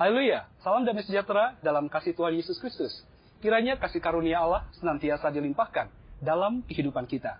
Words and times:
Haleluya, 0.00 0.48
salam 0.64 0.88
damai 0.88 1.04
sejahtera 1.04 1.60
dalam 1.60 1.84
kasih 1.92 2.16
Tuhan 2.16 2.32
Yesus 2.32 2.56
Kristus. 2.56 3.04
Kiranya 3.44 3.76
kasih 3.76 4.00
karunia 4.00 4.40
Allah 4.40 4.64
senantiasa 4.80 5.28
dilimpahkan 5.28 5.92
dalam 6.24 6.64
kehidupan 6.64 7.04
kita. 7.04 7.36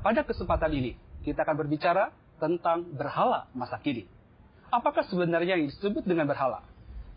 Pada 0.00 0.24
kesempatan 0.24 0.72
ini, 0.72 0.96
kita 1.28 1.44
akan 1.44 1.60
berbicara 1.60 2.08
tentang 2.40 2.88
berhala 2.96 3.52
masa 3.52 3.76
kini. 3.84 4.08
Apakah 4.72 5.04
sebenarnya 5.12 5.60
yang 5.60 5.68
disebut 5.68 6.08
dengan 6.08 6.24
berhala? 6.24 6.64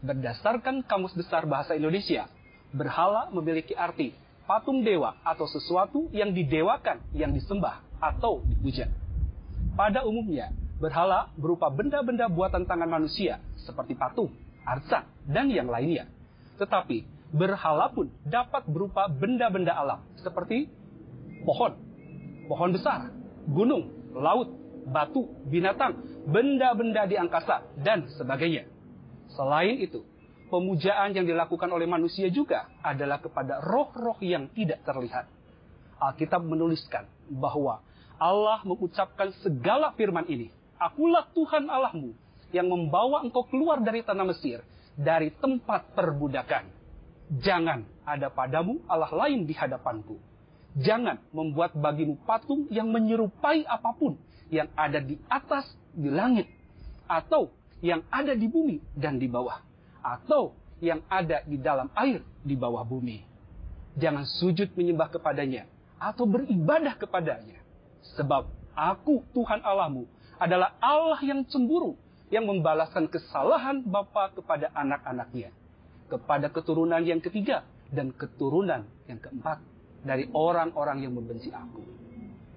Berdasarkan 0.04 0.84
Kamus 0.84 1.16
Besar 1.16 1.48
Bahasa 1.48 1.80
Indonesia, 1.80 2.28
berhala 2.76 3.32
memiliki 3.32 3.72
arti 3.80 4.12
patung 4.44 4.84
dewa 4.84 5.16
atau 5.24 5.48
sesuatu 5.48 6.12
yang 6.12 6.36
didewakan, 6.36 7.00
yang 7.16 7.32
disembah 7.32 7.80
atau 8.04 8.44
dipuja. 8.52 8.92
Pada 9.80 10.04
umumnya, 10.04 10.52
berhala 10.76 11.32
berupa 11.40 11.72
benda-benda 11.72 12.28
buatan 12.28 12.68
tangan 12.68 12.92
manusia 12.92 13.40
seperti 13.64 13.96
patung, 13.96 14.36
arca, 14.64 15.08
dan 15.28 15.52
yang 15.52 15.68
lainnya. 15.68 16.08
Tetapi, 16.60 17.04
berhala 17.34 17.90
pun 17.92 18.14
dapat 18.24 18.64
berupa 18.70 19.10
benda-benda 19.10 19.74
alam 19.74 20.00
seperti 20.22 20.70
pohon, 21.44 21.74
pohon 22.48 22.70
besar, 22.72 23.10
gunung, 23.50 23.90
laut, 24.14 24.54
batu, 24.88 25.28
binatang, 25.50 25.98
benda-benda 26.30 27.10
di 27.10 27.16
angkasa, 27.18 27.66
dan 27.82 28.08
sebagainya. 28.16 28.70
Selain 29.34 29.82
itu, 29.82 30.06
pemujaan 30.54 31.18
yang 31.18 31.26
dilakukan 31.26 31.68
oleh 31.74 31.90
manusia 31.90 32.30
juga 32.30 32.70
adalah 32.86 33.18
kepada 33.18 33.60
roh-roh 33.66 34.22
yang 34.22 34.52
tidak 34.54 34.86
terlihat. 34.86 35.26
Alkitab 35.98 36.44
menuliskan 36.46 37.10
bahwa 37.32 37.82
Allah 38.22 38.62
mengucapkan 38.68 39.34
segala 39.42 39.96
firman 39.98 40.28
ini. 40.30 40.52
Akulah 40.78 41.32
Tuhan 41.32 41.72
Allahmu 41.72 42.14
yang 42.54 42.70
membawa 42.70 43.26
engkau 43.26 43.44
keluar 43.50 43.82
dari 43.82 44.06
tanah 44.06 44.30
Mesir, 44.30 44.62
dari 44.94 45.34
tempat 45.34 45.92
perbudakan. 45.98 46.70
Jangan 47.42 47.84
ada 48.06 48.30
padamu 48.30 48.86
Allah 48.86 49.10
lain 49.10 49.50
di 49.50 49.58
hadapanku. 49.58 50.22
Jangan 50.78 51.18
membuat 51.34 51.74
bagimu 51.74 52.22
patung 52.26 52.70
yang 52.70 52.94
menyerupai 52.94 53.66
apa 53.66 53.94
pun 53.98 54.18
yang 54.54 54.70
ada 54.78 55.02
di 55.02 55.18
atas, 55.30 55.66
di 55.94 56.14
langit, 56.14 56.46
atau 57.10 57.50
yang 57.82 58.06
ada 58.14 58.38
di 58.38 58.46
bumi 58.46 58.78
dan 58.94 59.18
di 59.18 59.26
bawah, 59.26 59.58
atau 60.06 60.54
yang 60.78 61.02
ada 61.10 61.42
di 61.46 61.58
dalam 61.58 61.90
air 61.98 62.22
di 62.46 62.54
bawah 62.54 62.86
bumi. 62.86 63.26
Jangan 63.98 64.26
sujud 64.26 64.74
menyembah 64.74 65.14
kepadanya 65.14 65.70
atau 66.02 66.26
beribadah 66.26 66.98
kepadanya. 66.98 67.62
Sebab 68.18 68.50
aku 68.74 69.24
Tuhan 69.32 69.62
Allahmu 69.62 70.10
adalah 70.42 70.76
Allah 70.82 71.22
yang 71.24 71.46
cemburu, 71.48 71.96
yang 72.32 72.48
membalaskan 72.48 73.10
kesalahan 73.10 73.84
bapa 73.84 74.32
kepada 74.36 74.72
anak-anaknya, 74.76 75.52
kepada 76.08 76.48
keturunan 76.54 77.04
yang 77.04 77.20
ketiga 77.20 77.68
dan 77.92 78.14
keturunan 78.16 78.86
yang 79.10 79.20
keempat 79.20 79.60
dari 80.04 80.28
orang-orang 80.34 81.04
yang 81.04 81.14
membenci 81.16 81.52
aku. 81.54 81.84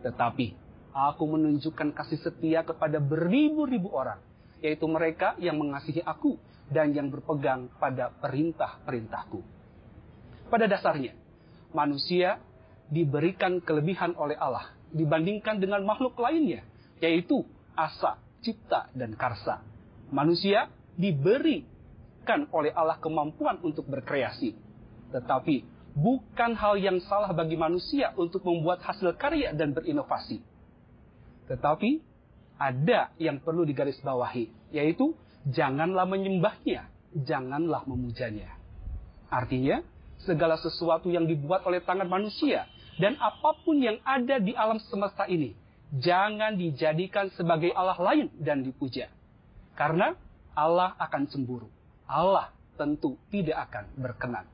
Tetapi 0.02 0.66
Aku 0.96 1.28
menunjukkan 1.28 1.92
kasih 1.92 2.16
setia 2.24 2.64
kepada 2.64 2.96
beribu-ribu 2.96 3.92
orang, 3.92 4.16
yaitu 4.64 4.88
mereka 4.88 5.36
yang 5.36 5.60
mengasihi 5.60 6.00
aku 6.00 6.40
dan 6.72 6.96
yang 6.96 7.12
berpegang 7.12 7.68
pada 7.76 8.08
perintah-perintahku. 8.16 9.44
Pada 10.48 10.64
dasarnya, 10.64 11.12
manusia 11.76 12.40
diberikan 12.88 13.60
kelebihan 13.60 14.16
oleh 14.16 14.40
Allah 14.40 14.72
dibandingkan 14.88 15.60
dengan 15.60 15.84
makhluk 15.84 16.16
lainnya, 16.16 16.64
yaitu 17.04 17.44
asa, 17.76 18.16
cipta, 18.46 18.86
dan 18.94 19.18
karsa. 19.18 19.66
Manusia 20.14 20.70
diberikan 20.94 22.46
oleh 22.54 22.70
Allah 22.70 23.02
kemampuan 23.02 23.58
untuk 23.66 23.90
berkreasi, 23.90 24.54
tetapi 25.10 25.66
bukan 25.98 26.54
hal 26.54 26.78
yang 26.78 27.02
salah 27.02 27.34
bagi 27.34 27.58
manusia 27.58 28.14
untuk 28.14 28.46
membuat 28.46 28.86
hasil 28.86 29.18
karya 29.18 29.50
dan 29.50 29.74
berinovasi 29.74 30.38
tetapi 31.46 32.02
ada 32.58 33.14
yang 33.22 33.38
perlu 33.38 33.62
digarisbawahi, 33.62 34.74
yaitu 34.74 35.14
janganlah 35.46 36.04
menyembahnya, 36.08 36.90
janganlah 37.14 37.86
memujanya. 37.86 38.50
Artinya, 39.30 39.82
segala 40.26 40.58
sesuatu 40.58 41.10
yang 41.10 41.26
dibuat 41.30 41.62
oleh 41.66 41.82
tangan 41.82 42.08
manusia 42.10 42.66
dan 42.98 43.14
apa 43.20 43.54
pun 43.62 43.78
yang 43.78 44.00
ada 44.02 44.42
di 44.42 44.56
alam 44.56 44.80
semesta 44.82 45.28
ini, 45.30 45.54
jangan 45.94 46.58
dijadikan 46.58 47.30
sebagai 47.34 47.70
Allah 47.76 47.98
lain 47.98 48.26
dan 48.40 48.66
dipuja. 48.66 49.06
Karena 49.76 50.16
Allah 50.56 50.96
akan 50.98 51.22
cemburu. 51.28 51.68
Allah 52.08 52.50
tentu 52.80 53.20
tidak 53.28 53.70
akan 53.70 53.84
berkenan. 53.98 54.46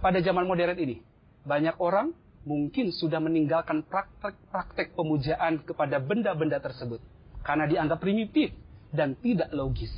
Pada 0.00 0.18
zaman 0.24 0.48
modern 0.48 0.76
ini, 0.80 1.00
banyak 1.44 1.76
orang 1.76 2.16
mungkin 2.48 2.88
sudah 2.88 3.20
meninggalkan 3.20 3.84
praktek-praktek 3.84 4.96
pemujaan 4.96 5.60
kepada 5.60 6.00
benda-benda 6.00 6.56
tersebut 6.56 7.00
karena 7.44 7.68
dianggap 7.68 8.00
primitif 8.00 8.52
dan 8.90 9.12
tidak 9.20 9.52
logis. 9.52 9.92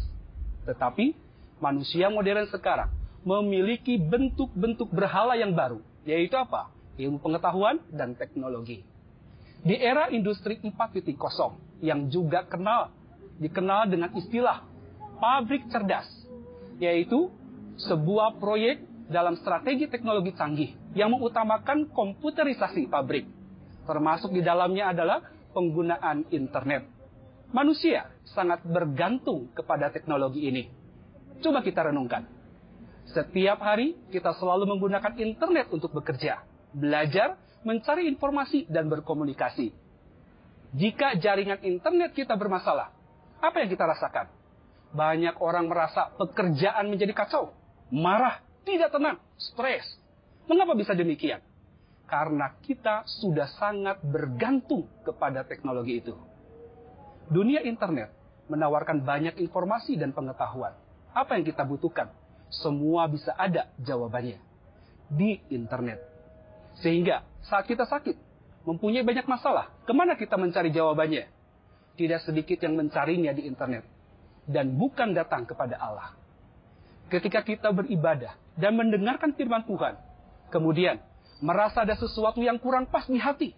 Tetapi 0.67 1.15
manusia 1.63 2.11
modern 2.11 2.51
sekarang 2.51 2.91
memiliki 3.23 3.99
bentuk-bentuk 3.99 4.91
berhala 4.91 5.39
yang 5.39 5.55
baru, 5.55 5.79
yaitu 6.03 6.35
apa? 6.35 6.75
Ilmu 6.99 7.23
pengetahuan 7.23 7.79
dan 7.95 8.19
teknologi. 8.19 8.83
Di 9.63 9.79
era 9.79 10.11
industri 10.11 10.59
4.0 10.59 11.15
yang 11.87 12.11
juga 12.11 12.43
kenal 12.51 12.91
dikenal 13.39 13.87
dengan 13.87 14.11
istilah 14.15 14.67
pabrik 15.23 15.71
cerdas, 15.71 16.07
yaitu 16.83 17.31
sebuah 17.79 18.43
proyek 18.43 18.83
dalam 19.07 19.39
strategi 19.39 19.87
teknologi 19.87 20.35
canggih 20.35 20.75
yang 20.99 21.15
mengutamakan 21.15 21.91
komputerisasi 21.95 22.91
pabrik. 22.91 23.27
Termasuk 23.87 24.35
di 24.35 24.43
dalamnya 24.43 24.91
adalah 24.91 25.23
penggunaan 25.55 26.27
internet. 26.35 26.87
Manusia 27.53 28.09
sangat 28.33 28.65
bergantung 28.65 29.53
kepada 29.53 29.93
teknologi 29.93 30.49
ini. 30.49 30.65
Coba 31.43 31.61
kita 31.61 31.91
renungkan. 31.91 32.25
Setiap 33.11 33.59
hari 33.61 33.99
kita 34.09 34.33
selalu 34.39 34.65
menggunakan 34.75 35.19
internet 35.19 35.69
untuk 35.75 35.93
bekerja, 35.93 36.41
belajar, 36.73 37.37
mencari 37.63 38.11
informasi, 38.11 38.67
dan 38.71 38.91
berkomunikasi. 38.91 39.73
Jika 40.73 41.21
jaringan 41.21 41.61
internet 41.63 42.17
kita 42.17 42.35
bermasalah, 42.35 42.91
apa 43.43 43.57
yang 43.61 43.69
kita 43.69 43.85
rasakan? 43.85 44.27
Banyak 44.93 45.41
orang 45.41 45.69
merasa 45.69 46.13
pekerjaan 46.17 46.89
menjadi 46.89 47.13
kacau, 47.17 47.53
marah, 47.93 48.41
tidak 48.63 48.93
tenang, 48.93 49.19
stres. 49.37 49.85
Mengapa 50.47 50.77
bisa 50.77 50.93
demikian? 50.93 51.41
Karena 52.07 52.53
kita 52.61 53.09
sudah 53.09 53.49
sangat 53.57 54.05
bergantung 54.05 54.85
kepada 55.03 55.49
teknologi 55.49 56.05
itu. 56.05 56.13
Dunia 57.33 57.65
internet 57.65 58.13
menawarkan 58.53 59.01
banyak 59.01 59.41
informasi 59.41 59.97
dan 59.97 60.13
pengetahuan. 60.13 60.77
Apa 61.17 61.41
yang 61.41 61.45
kita 61.49 61.65
butuhkan? 61.65 62.13
Semua 62.53 63.09
bisa 63.09 63.33
ada 63.33 63.73
jawabannya 63.81 64.37
di 65.09 65.41
internet. 65.49 66.12
Sehingga 66.83 67.23
saat 67.47 67.71
kita 67.71 67.87
sakit, 67.87 68.19
mempunyai 68.67 69.07
banyak 69.07 69.27
masalah, 69.31 69.71
ke 69.87 69.93
mana 69.95 70.19
kita 70.19 70.35
mencari 70.35 70.75
jawabannya? 70.75 71.31
Tidak 71.95 72.21
sedikit 72.27 72.59
yang 72.63 72.75
mencarinya 72.75 73.31
di 73.33 73.47
internet. 73.47 73.87
Dan 74.43 74.75
bukan 74.75 75.15
datang 75.15 75.47
kepada 75.47 75.79
Allah 75.79 76.19
ketika 77.13 77.45
kita 77.45 77.69
beribadah 77.77 78.33
dan 78.57 78.73
mendengarkan 78.73 79.37
firman 79.37 79.69
Tuhan, 79.69 80.01
kemudian 80.49 80.97
merasa 81.45 81.85
ada 81.85 81.93
sesuatu 82.01 82.41
yang 82.41 82.57
kurang 82.57 82.89
pas 82.89 83.05
di 83.05 83.21
hati, 83.21 83.53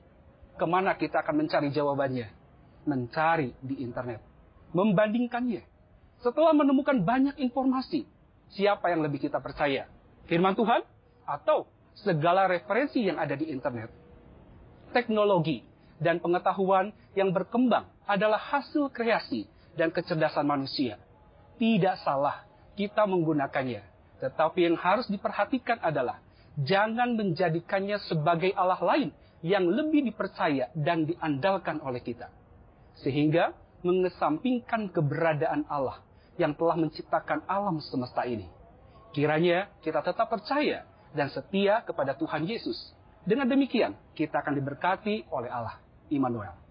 ke 0.59 0.67
mana 0.67 0.99
kita 0.99 1.23
akan 1.23 1.47
mencari 1.47 1.71
jawabannya? 1.71 2.27
Mencari 2.91 3.55
di 3.63 3.79
internet, 3.79 4.19
membandingkannya. 4.75 5.63
Setelah 6.19 6.51
menemukan 6.51 6.99
banyak 7.07 7.39
informasi, 7.39 8.11
siapa 8.51 8.91
yang 8.91 9.07
lebih 9.07 9.23
kita 9.23 9.39
percaya? 9.39 9.87
Firman 10.27 10.59
Tuhan 10.59 10.83
atau 11.23 11.71
segala 11.99 12.51
referensi 12.51 13.07
yang 13.07 13.19
ada 13.19 13.39
di 13.39 13.51
internet? 13.51 13.91
Teknologi 14.91 15.63
dan 15.99 16.19
pengetahuan 16.19 16.91
yang 17.15 17.31
berkembang 17.31 17.87
adalah 18.07 18.39
hasil 18.39 18.91
kreasi 18.91 19.47
dan 19.79 19.91
kecerdasan 19.91 20.47
manusia. 20.47 20.99
Tidak 21.59 22.03
salah 22.03 22.47
kita 22.75 23.07
menggunakannya. 23.07 23.83
Tetapi 24.19 24.61
yang 24.71 24.77
harus 24.79 25.07
diperhatikan 25.11 25.79
adalah 25.83 26.19
jangan 26.59 27.19
menjadikannya 27.19 27.99
sebagai 28.07 28.55
Allah 28.55 28.79
lain 28.83 29.11
yang 29.45 29.67
lebih 29.67 30.07
dipercaya 30.07 30.71
dan 30.73 31.05
diandalkan 31.05 31.83
oleh 31.83 32.01
kita. 32.01 32.31
Sehingga 33.03 33.53
mengesampingkan 33.85 34.89
keberadaan 34.95 35.69
Allah 35.69 36.01
yang 36.41 36.57
telah 36.57 36.75
menciptakan 36.79 37.45
alam 37.47 37.79
semesta 37.85 38.25
ini. 38.25 38.49
Kiranya 39.15 39.71
kita 39.85 40.03
tetap 40.03 40.27
percaya 40.27 40.83
dan 41.15 41.31
setia 41.31 41.81
kepada 41.87 42.19
Tuhan 42.19 42.45
Yesus. 42.45 42.93
Dengan 43.25 43.49
demikian, 43.49 43.97
kita 44.13 44.45
akan 44.45 44.53
diberkati 44.59 45.31
oleh 45.33 45.49
Allah. 45.49 45.81
Immanuel. 46.13 46.64